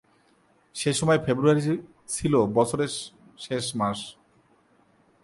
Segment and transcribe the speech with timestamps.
[0.75, 1.63] সেসময় ফেব্রুয়ারি
[2.09, 2.91] ছিল বছরের
[3.39, 3.99] শেষ মাস।